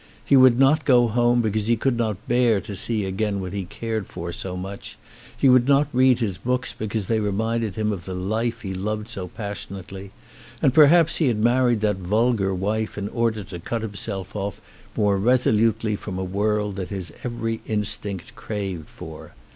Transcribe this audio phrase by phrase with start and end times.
[0.25, 3.65] He would not go home because he could not bear to see again what he
[3.65, 4.97] cared for so much,
[5.37, 9.07] he would not read his books because they reminded him of the life he loved
[9.09, 10.09] so passionately,
[10.59, 14.59] and perhaps he had married that vulgar wife in order to cut himself off
[14.97, 19.33] more resolutely from a world that his every instinct craved for.